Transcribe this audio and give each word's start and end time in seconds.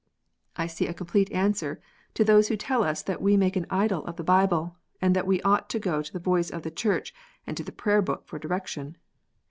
I 0.55 0.65
see 0.65 0.87
a 0.87 0.95
complete 0.95 1.31
answer 1.31 1.79
to 2.15 2.23
those 2.23 2.47
who 2.47 2.57
tell 2.57 2.83
us 2.83 3.03
that 3.03 3.21
we 3.21 3.37
make 3.37 3.55
an 3.55 3.67
idol 3.69 4.03
of 4.07 4.15
the 4.15 4.23
Bible, 4.23 4.75
and 4.99 5.15
that 5.15 5.27
we 5.27 5.43
ought 5.43 5.69
to 5.69 5.79
go 5.79 6.01
to 6.01 6.11
the 6.11 6.17
voice 6.17 6.49
of 6.49 6.63
the 6.63 6.71
Church 6.71 7.13
and 7.45 7.55
to 7.55 7.63
the 7.63 7.71
Prayer 7.71 8.01
book 8.01 8.25
for 8.25 8.39
direction. 8.39 8.97